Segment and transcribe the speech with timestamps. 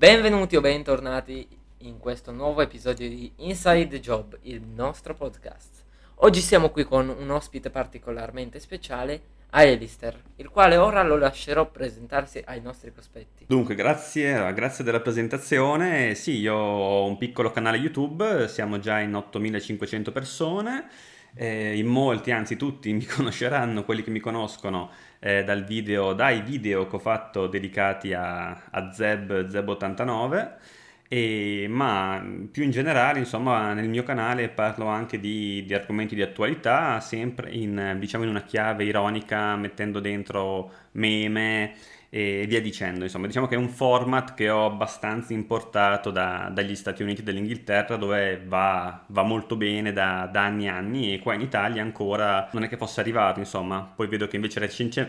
[0.00, 1.46] Benvenuti o bentornati
[1.80, 5.84] in questo nuovo episodio di Inside Job, il nostro podcast.
[6.22, 12.42] Oggi siamo qui con un ospite particolarmente speciale, Alistair, il quale ora lo lascerò presentarsi
[12.46, 13.44] ai nostri prospetti.
[13.46, 16.14] Dunque, grazie, grazie della presentazione.
[16.14, 20.88] Sì, io ho un piccolo canale YouTube, siamo già in 8500 persone.
[21.34, 24.90] Eh, in molti, anzi tutti, mi conosceranno, quelli che mi conoscono
[25.20, 30.56] eh, dal video, dai video che ho fatto dedicati a, a Zeb, Zeb89.
[31.12, 36.22] E, ma più in generale, insomma, nel mio canale parlo anche di, di argomenti di
[36.22, 41.74] attualità, sempre in, diciamo, in una chiave ironica, mettendo dentro meme
[42.10, 43.04] e via dicendo.
[43.04, 47.24] Insomma, diciamo che è un format che ho abbastanza importato da, dagli Stati Uniti e
[47.24, 51.82] dall'Inghilterra, dove va, va molto bene da, da, anni e anni, e qua in Italia
[51.82, 53.80] ancora non è che fosse arrivato, insomma.
[53.94, 54.58] Poi vedo che invece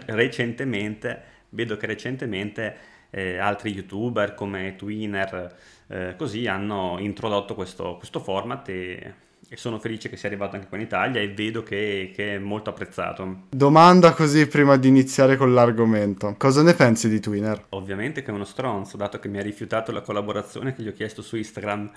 [0.06, 2.76] recentemente, vedo che recentemente
[3.10, 5.56] eh, altri youtuber come Twinner,
[5.88, 9.14] eh, così hanno introdotto questo, questo format e
[9.54, 12.38] e sono felice che sia arrivato anche qua in Italia e vedo che, che, è
[12.38, 13.48] molto apprezzato.
[13.50, 16.36] Domanda così prima di iniziare con l'argomento.
[16.38, 17.66] Cosa ne pensi di Twinner?
[17.72, 20.94] Ovviamente che è uno stronzo, dato che mi ha rifiutato la collaborazione che gli ho
[20.94, 21.92] chiesto su Instagram.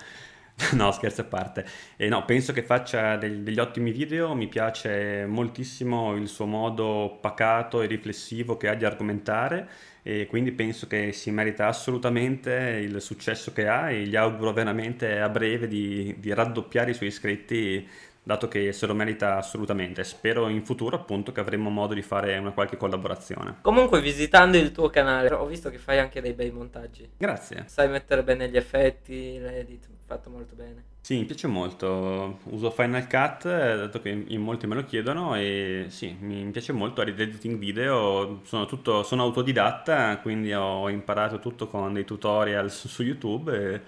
[0.73, 1.65] no, scherzo a parte.
[1.95, 7.19] Eh, no, penso che faccia degli, degli ottimi video, mi piace moltissimo il suo modo
[7.21, 9.69] pacato e riflessivo che ha di argomentare
[10.07, 15.19] e quindi penso che si merita assolutamente il successo che ha e gli auguro veramente
[15.19, 17.87] a breve di, di raddoppiare i suoi iscritti
[18.25, 20.03] dato che se lo merita assolutamente.
[20.03, 23.57] Spero in futuro appunto che avremo modo di fare una qualche collaborazione.
[23.61, 27.07] Comunque visitando il tuo canale ho visto che fai anche dei bei montaggi.
[27.15, 27.65] Grazie.
[27.67, 30.93] Sai mettere bene gli effetti, l'edit, fatto molto bene.
[31.01, 32.39] Sì, mi piace molto.
[32.45, 36.73] Uso Final Cut, eh, dato che in molti me lo chiedono, e sì, mi piace
[36.73, 38.41] molto l'editing video.
[38.43, 43.83] Sono, tutto, sono autodidatta, quindi ho imparato tutto con dei tutorial su, su YouTube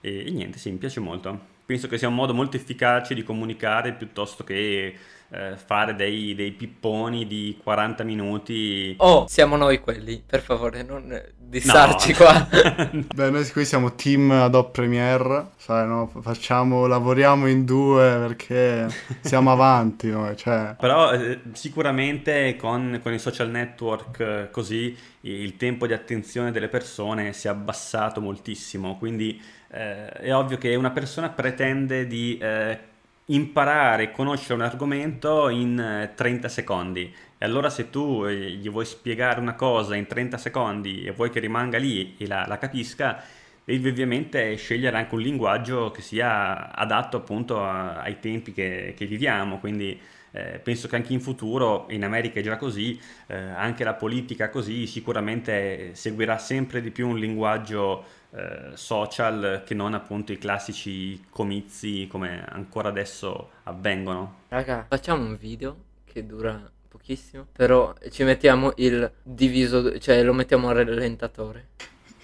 [0.00, 3.22] e, e niente, sì, mi piace molto penso che sia un modo molto efficace di
[3.22, 4.94] comunicare piuttosto che
[5.30, 8.94] eh, fare dei, dei, pipponi di 40 minuti.
[8.98, 12.16] Oh, siamo noi quelli, per favore, non dissarci no.
[12.16, 12.48] qua.
[13.14, 16.10] Beh, noi qui siamo team Adobe Premiere, sai, no?
[16.20, 18.86] Facciamo, lavoriamo in due perché
[19.22, 20.76] siamo avanti noi, cioè.
[20.78, 26.68] Però eh, sicuramente con, con, i social network eh, così il tempo di attenzione delle
[26.68, 29.40] persone si è abbassato moltissimo, quindi
[29.74, 32.78] eh, è ovvio che una persona pretende di eh,
[33.26, 37.14] imparare, conoscere un argomento in eh, 30 secondi.
[37.38, 41.30] E allora se tu eh, gli vuoi spiegare una cosa in 30 secondi e vuoi
[41.30, 43.22] che rimanga lì e la, la capisca,
[43.64, 49.06] devi ovviamente scegliere anche un linguaggio che sia adatto appunto a, ai tempi che, che
[49.06, 49.58] viviamo.
[49.58, 49.98] Quindi
[50.32, 54.50] eh, penso che anche in futuro, in America è già così, eh, anche la politica
[54.50, 61.24] così, sicuramente seguirà sempre di più un linguaggio eh, social che non appunto i classici
[61.30, 64.40] comizi come ancora adesso avvengono.
[64.48, 70.68] Raga, facciamo un video che dura pochissimo, però ci mettiamo il diviso, cioè lo mettiamo
[70.68, 71.68] al rallentatore.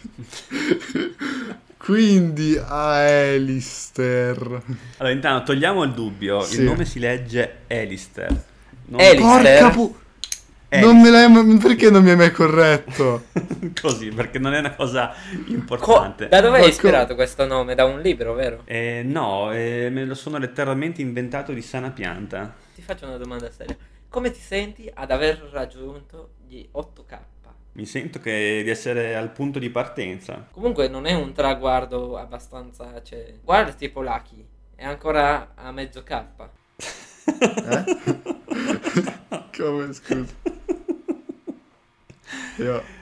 [1.77, 4.37] Quindi Alistair.
[4.99, 6.57] Allora, intanto togliamo il dubbio, sì.
[6.59, 8.45] il nome si legge Alistair.
[8.87, 9.01] Non...
[9.01, 9.61] Alistair.
[9.63, 9.97] Porca pu-
[10.79, 13.25] non me l'hai, perché non mi hai mai corretto?
[13.81, 15.13] Così, perché non è una cosa
[15.47, 16.25] importante.
[16.25, 17.75] Co- da dove hai ispirato questo nome?
[17.75, 18.63] Da un libro, vero?
[18.67, 22.55] Eh, no, eh, me lo sono letteralmente inventato di sana pianta.
[22.75, 23.77] Ti faccio una domanda seria.
[24.09, 27.19] Come ti senti ad aver raggiunto gli 8K?
[27.73, 30.47] Mi sento che di essere al punto di partenza.
[30.51, 33.03] Comunque non è un traguardo abbastanza...
[33.03, 34.45] Cioè, guarda tipo Lucky,
[34.75, 36.25] è ancora a mezzo K.
[37.27, 37.85] eh?
[39.57, 40.35] Come scusa?
[42.57, 42.99] Io...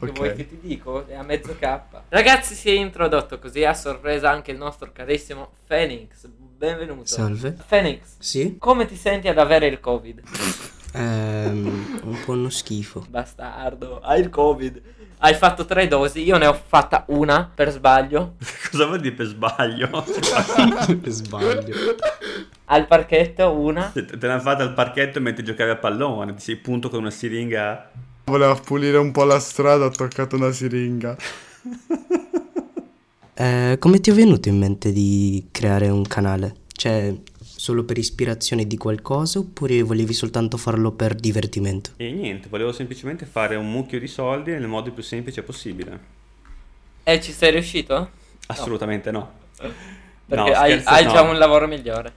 [0.00, 1.06] Che vuoi che ti dico?
[1.06, 1.80] È a mezzo K.
[2.08, 6.26] Ragazzi, si è introdotto così a sorpresa anche il nostro carissimo Phoenix.
[6.26, 7.04] Benvenuto.
[7.04, 7.54] Salve.
[7.68, 8.16] Phoenix.
[8.18, 8.56] Sì?
[8.58, 10.22] Come ti senti ad avere il Covid?
[10.94, 13.04] Ehm, un po' uno schifo.
[13.08, 14.82] Bastardo, hai il Covid.
[15.22, 18.36] Hai fatto tre dosi, io ne ho fatta una per sbaglio.
[18.70, 19.88] Cosa vuol dire per sbaglio?
[21.00, 21.74] per sbaglio.
[22.66, 23.90] Al parchetto una.
[23.92, 27.10] Te, te l'hanno fatta al parchetto mentre giocavi a pallone, ti sei punto con una
[27.10, 27.90] siringa
[28.30, 31.16] Voleva pulire un po' la strada, ha toccato una siringa.
[33.34, 36.54] eh, come ti è venuto in mente di creare un canale?
[36.72, 37.12] Cioè,
[37.60, 41.90] solo per ispirazione di qualcosa oppure volevi soltanto farlo per divertimento?
[41.98, 46.00] E niente, volevo semplicemente fare un mucchio di soldi nel modo più semplice possibile.
[47.02, 48.12] E ci sei riuscito?
[48.46, 49.32] Assolutamente no.
[49.60, 49.72] no.
[50.24, 51.12] Perché no, hai, hai no.
[51.12, 52.12] già un lavoro migliore.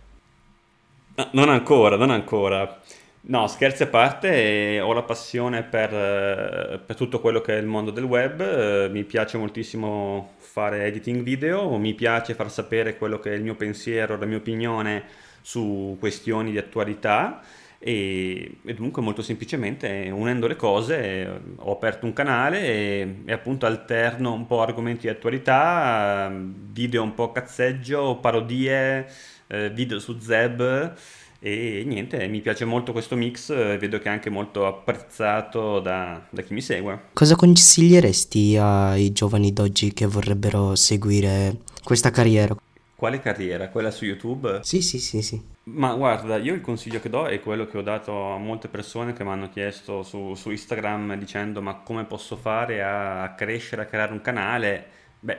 [1.15, 2.79] No, non ancora, non ancora.
[3.25, 7.65] No, scherzi a parte, ho la passione per, eh, per, tutto quello che è il
[7.65, 13.19] mondo del web, eh, mi piace moltissimo fare editing video, mi piace far sapere quello
[13.19, 15.03] che è il mio pensiero, la mia opinione
[15.43, 17.43] su questioni di attualità
[17.77, 23.65] e, e dunque molto semplicemente unendo le cose ho aperto un canale e, e appunto
[23.65, 29.05] alterno un po' argomenti di attualità, video un po' cazzeggio, parodie,
[29.47, 30.95] eh, video su Zeb
[31.39, 36.41] e niente, mi piace molto questo mix, vedo che è anche molto apprezzato da, da
[36.41, 37.07] chi mi segue.
[37.11, 42.55] Cosa consiglieresti ai giovani d'oggi che vorrebbero seguire questa carriera?
[43.03, 43.67] Quale carriera?
[43.67, 44.59] Quella su YouTube?
[44.63, 45.37] Sì, sì, sì, sì.
[45.63, 49.11] Ma guarda, io il consiglio che do è quello che ho dato a molte persone
[49.11, 53.85] che mi hanno chiesto su, su Instagram dicendo ma come posso fare a, crescere, a
[53.87, 54.85] creare un canale?
[55.19, 55.37] Beh,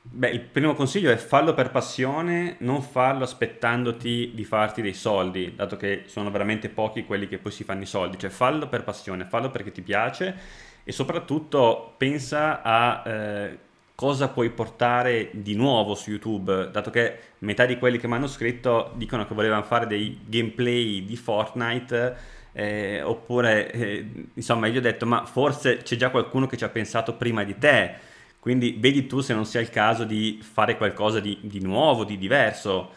[0.00, 5.52] Beh, il primo consiglio è farlo per passione, non farlo aspettandoti di farti dei soldi,
[5.54, 8.84] dato che sono veramente pochi quelli che poi si fanno i soldi, cioè fallo per
[8.84, 10.34] passione, fallo perché ti piace
[10.82, 13.58] e soprattutto pensa a eh,
[14.00, 18.28] cosa puoi portare di nuovo su YouTube, dato che metà di quelli che mi hanno
[18.28, 22.38] scritto dicono che volevano fare dei gameplay di Fortnite.
[22.52, 26.68] Eh, oppure eh, insomma io ho detto ma forse c'è già qualcuno che ci ha
[26.68, 27.94] pensato prima di te
[28.40, 32.16] quindi vedi tu se non sia il caso di fare qualcosa di, di nuovo, di
[32.16, 32.92] diverso.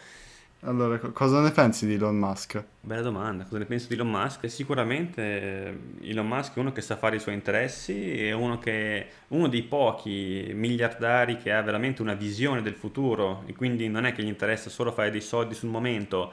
[0.66, 2.64] Allora, cosa ne pensi di Elon Musk?
[2.80, 4.48] Bella domanda, cosa ne penso di Elon Musk?
[4.48, 5.22] Sicuramente
[6.00, 9.46] eh, Elon Musk è uno che sa fare i suoi interessi, è uno, che, uno
[9.48, 14.22] dei pochi miliardari che ha veramente una visione del futuro e quindi non è che
[14.22, 16.32] gli interessa solo fare dei soldi sul momento,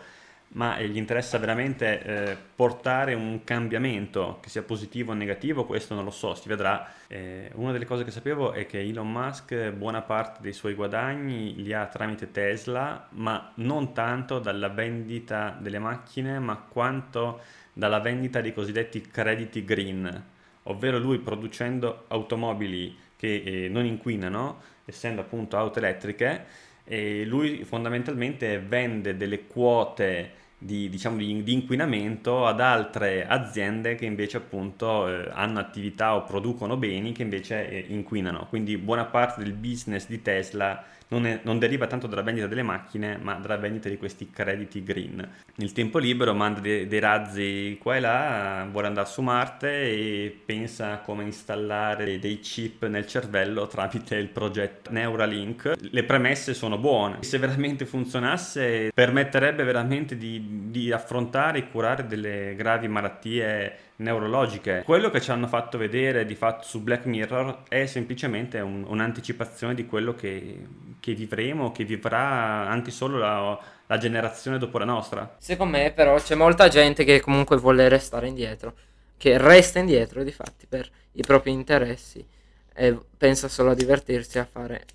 [0.54, 6.04] ma gli interessa veramente eh, portare un cambiamento, che sia positivo o negativo, questo non
[6.04, 6.92] lo so, si vedrà.
[7.08, 11.56] Eh, una delle cose che sapevo è che Elon Musk buona parte dei suoi guadagni
[11.62, 17.40] li ha tramite Tesla, ma non tanto dalla vendita delle macchine, ma quanto
[17.72, 20.24] dalla vendita dei cosiddetti crediti green,
[20.64, 26.46] ovvero lui producendo automobili che eh, non inquinano, essendo appunto auto elettriche,
[26.92, 30.32] e lui fondamentalmente vende delle quote
[30.64, 36.24] di, diciamo, di, di, inquinamento ad altre aziende che invece appunto eh, hanno attività o
[36.24, 38.46] producono beni che invece eh, inquinano.
[38.48, 42.64] Quindi buona parte del business di Tesla non, è, non, deriva tanto dalla vendita delle
[42.64, 45.30] macchine, ma dalla vendita di questi crediti green.
[45.56, 50.40] Nel tempo libero manda dei, dei razzi qua e là, vuole andare su Marte e
[50.46, 55.74] pensa a come installare dei chip nel cervello tramite il progetto Neuralink.
[55.80, 57.18] Le premesse sono buone.
[57.22, 64.82] Se veramente funzionasse, permetterebbe veramente di, di affrontare e curare delle gravi malattie neurologiche.
[64.84, 69.74] Quello che ci hanno fatto vedere di fatto su Black Mirror è semplicemente un, un'anticipazione
[69.74, 70.60] di quello che,
[71.00, 73.58] che, vivremo, che vivrà anche solo la,
[73.88, 75.36] la generazione dopo la nostra.
[75.38, 78.74] Secondo me però c'è molta gente che comunque vuole restare indietro,
[79.16, 82.26] che resta indietro di fatti per i propri interessi
[82.74, 84.86] e pensa solo a divertirsi a fare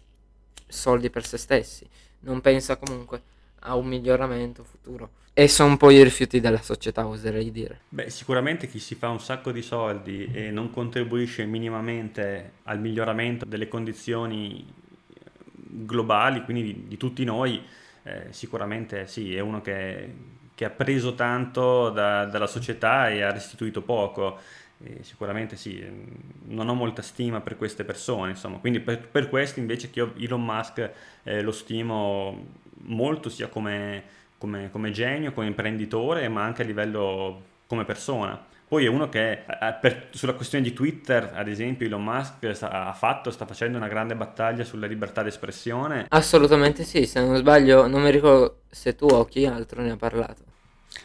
[0.66, 1.88] soldi per se stessi,
[2.20, 3.22] non pensa comunque
[3.60, 5.10] a un miglioramento futuro.
[5.38, 7.80] E sono un po' i rifiuti della società, oserei dire.
[7.90, 13.44] Beh, sicuramente chi si fa un sacco di soldi e non contribuisce minimamente al miglioramento
[13.44, 14.64] delle condizioni
[15.52, 17.62] globali, quindi di, di tutti noi,
[18.04, 20.14] eh, sicuramente sì, è uno che,
[20.54, 24.38] che ha preso tanto da, dalla società e ha restituito poco.
[24.82, 25.84] E sicuramente sì,
[26.48, 30.14] non ho molta stima per queste persone, insomma, quindi per, per questo invece che io
[30.18, 30.90] Elon Musk
[31.24, 34.02] eh, lo stimo molto sia come,
[34.38, 38.54] come, come genio, come imprenditore, ma anche a livello come persona.
[38.68, 39.44] Poi è uno che
[39.80, 43.86] per, sulla questione di Twitter, ad esempio, Elon Musk sta, ha fatto, sta facendo una
[43.86, 46.06] grande battaglia sulla libertà d'espressione.
[46.08, 49.96] Assolutamente sì, se non sbaglio, non mi ricordo se tu o chi altro ne ha
[49.96, 50.42] parlato.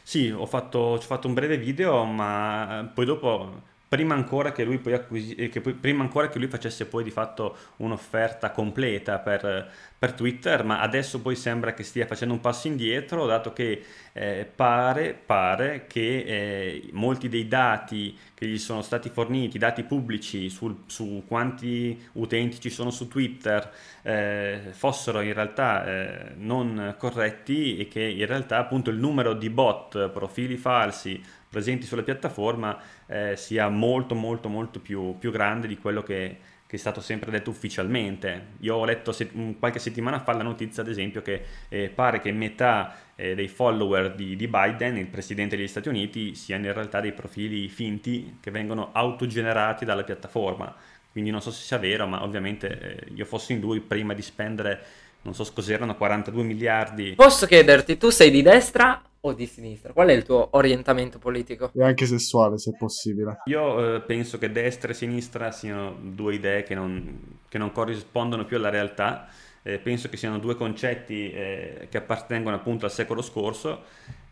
[0.02, 3.62] Sì, ho fatto, ho fatto un breve video, ma poi dopo
[3.92, 7.12] prima ancora che lui, poi acquisi- che poi, prima ancora che lui facesse poi di
[7.12, 9.70] fatto un'offerta completa per,
[10.00, 13.84] per, Twitter, ma adesso poi sembra che stia facendo un passo indietro, dato che
[14.14, 20.50] eh, pare, pare, che eh, molti dei dati che gli sono stati forniti, dati pubblici
[20.50, 23.70] sul, su quanti utenti ci sono su Twitter,
[24.04, 29.50] eh, fossero in realtà eh, non corretti e che in realtà appunto il numero di
[29.50, 31.22] bot, profili falsi,
[31.52, 36.78] presenti sulla piattaforma eh, sia molto molto molto più, più grande di quello che, che,
[36.78, 38.54] è stato sempre detto ufficialmente.
[38.62, 39.30] Io ho letto se,
[39.60, 44.16] qualche settimana fa la notizia ad esempio che eh, pare che metà eh, dei follower
[44.16, 48.50] di, di, Biden, il presidente degli Stati Uniti, siano in realtà dei profili finti che
[48.50, 50.74] vengono autogenerati dalla piattaforma.
[51.12, 54.22] Quindi non so se sia vero, ma ovviamente eh, io fossi in lui prima di
[54.22, 54.82] spendere,
[55.24, 57.14] non so cos'erano, 42 miliardi.
[57.16, 59.94] Posso chiederti, tu sei di destra o di sinistra?
[59.94, 61.72] Qual è il tuo orientamento politico?
[61.74, 63.42] E anche sessuale, se possibile.
[63.46, 68.46] Io eh, penso che destra e sinistra siano due idee che non, che non corrispondono
[68.46, 69.28] più alla realtà.
[69.64, 73.84] Eh, penso che siano due concetti eh, che appartengono appunto al secolo scorso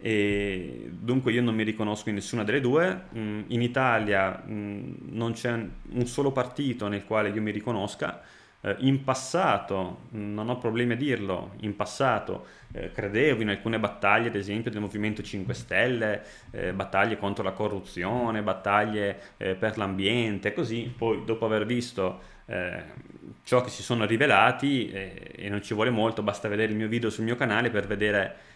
[0.01, 3.03] e dunque io non mi riconosco in nessuna delle due.
[3.15, 8.21] Mm, in Italia mm, non c'è un solo partito nel quale io mi riconosca.
[8.61, 14.27] Eh, in passato, non ho problemi a dirlo, in passato eh, credevo in alcune battaglie,
[14.27, 20.51] ad esempio del Movimento 5 Stelle, eh, battaglie contro la corruzione, battaglie eh, per l'ambiente,
[20.53, 22.83] così, poi dopo aver visto eh,
[23.43, 26.89] ciò che si sono rivelati, eh, e non ci vuole molto, basta vedere il mio
[26.89, 28.47] video sul mio canale per vedere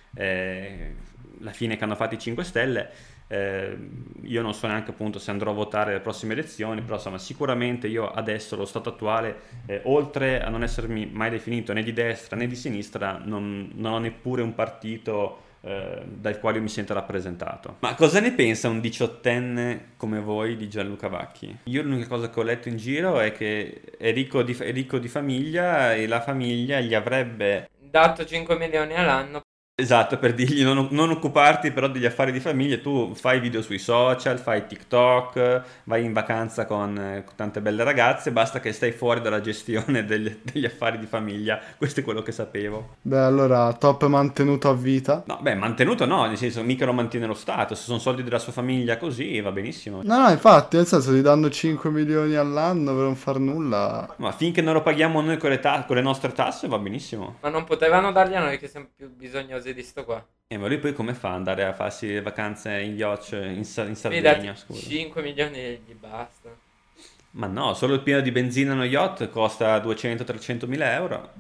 [1.39, 2.89] la fine che hanno fatto i 5 Stelle.
[3.27, 3.77] Eh,
[4.21, 7.87] io non so neanche appunto se andrò a votare alle prossime elezioni, però insomma sicuramente
[7.87, 12.35] io adesso, lo stato attuale, eh, oltre a non essermi mai definito né di destra
[12.35, 17.77] né di sinistra, non, non ho neppure un partito eh, dal quale mi sento rappresentato.
[17.79, 21.59] Ma cosa ne pensa un diciottenne come voi di Gianluca Vacchi?
[21.63, 24.99] Io l'unica cosa che ho letto in giro è che è ricco di, è ricco
[24.99, 29.41] di famiglia e la famiglia gli avrebbe dato 5 milioni all'anno
[29.75, 33.79] Esatto, per dirgli non, non, occuparti però degli affari di famiglia, tu fai video sui
[33.79, 39.21] social, fai TikTok, vai in vacanza con, con tante belle ragazze, basta che stai fuori
[39.21, 42.97] dalla gestione degli, degli, affari di famiglia, questo è quello che sapevo.
[43.01, 45.23] Beh, allora, top mantenuto a vita?
[45.25, 48.37] No, beh, mantenuto no, nel senso mica lo mantiene lo Stato, se sono soldi della
[48.37, 50.01] sua famiglia così va benissimo.
[50.03, 54.13] No, no, infatti, nel senso, gli danno 5 milioni all'anno per non far nulla.
[54.17, 57.37] Ma finché non lo paghiamo noi con le, ta- con le nostre tasse va benissimo.
[57.41, 60.25] Ma non potevano dargli a noi che siamo più bisognosi cose di sto qua.
[60.48, 63.63] E ma lui poi come fa ad andare a farsi le vacanze in yacht in,
[63.63, 64.53] Sa- in Sardegna?
[64.53, 64.88] Scusa.
[64.88, 66.50] 5 milioni gli basta.
[67.32, 71.32] Ma no, solo il pieno di benzina allo yacht costa 200-300 mila euro.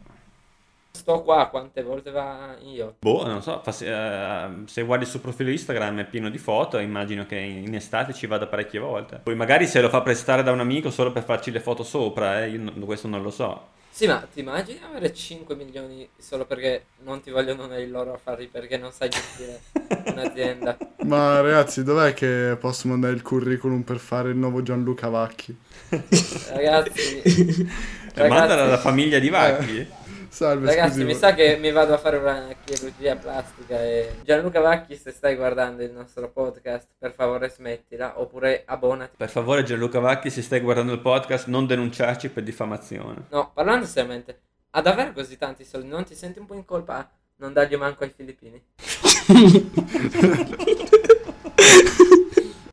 [0.95, 2.95] Sto qua, quante volte va in yacht?
[2.99, 6.77] Boh, non so, se, uh, se guardi il suo profilo Instagram è pieno di foto,
[6.77, 9.19] immagino che in estate ci vada parecchie volte.
[9.21, 12.43] Poi magari se lo fa prestare da un amico solo per farci le foto sopra,
[12.43, 13.71] eh, io no, questo non lo so.
[13.95, 18.47] Sì, ma ti immagini avere 5 milioni solo perché non ti vogliono nei loro affari
[18.47, 19.61] perché non sai gestire
[20.05, 20.75] un'azienda?
[21.05, 25.55] Ma ragazzi, dov'è che posso mandare il curriculum per fare il nuovo Gianluca Vacchi?
[25.89, 27.21] ragazzi,
[28.15, 29.77] ragazzi mandala alla famiglia di Vacchi.
[29.77, 29.87] Eh.
[30.33, 34.61] Salve, Ragazzi, scusi, mi sa che mi vado a fare una chirurgia plastica e Gianluca
[34.61, 39.15] Vacchi, se stai guardando il nostro podcast, per favore smettila oppure abbonati.
[39.15, 43.27] Per favore Gianluca Vacchi, se stai guardando il podcast, non denunciarci per diffamazione.
[43.29, 47.07] No, parlando seriamente, ad avere così tanti soldi, non ti senti un po' in colpa
[47.35, 48.59] non dargli manco ai filippini?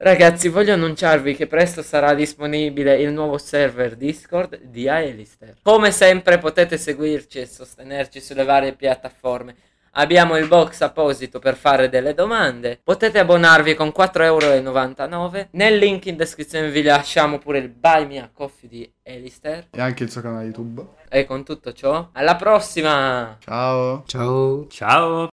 [0.03, 5.57] Ragazzi, voglio annunciarvi che presto sarà disponibile il nuovo server Discord di Aelister.
[5.63, 9.55] Come sempre potete seguirci e sostenerci sulle varie piattaforme.
[9.95, 12.81] Abbiamo il box apposito per fare delle domande.
[12.83, 15.49] Potete abbonarvi con 4,99€.
[15.51, 19.67] Nel link in descrizione vi lasciamo pure il Buy Me a Coffee di Elister.
[19.71, 20.83] E anche il suo canale YouTube.
[21.11, 23.37] E con tutto ciò, alla prossima!
[23.39, 24.05] Ciao!
[24.07, 24.67] Ciao!
[24.69, 25.29] Ciao!